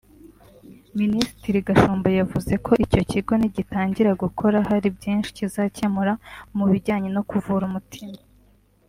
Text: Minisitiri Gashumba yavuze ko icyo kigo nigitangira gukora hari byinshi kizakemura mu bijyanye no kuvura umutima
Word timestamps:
Minisitiri 0.99 1.65
Gashumba 1.67 2.07
yavuze 2.19 2.53
ko 2.65 2.71
icyo 2.85 3.01
kigo 3.11 3.33
nigitangira 3.37 4.11
gukora 4.23 4.57
hari 4.69 4.87
byinshi 4.97 5.29
kizakemura 5.37 6.13
mu 6.57 6.65
bijyanye 6.71 7.09
no 7.15 7.21
kuvura 7.29 7.65
umutima 7.71 8.17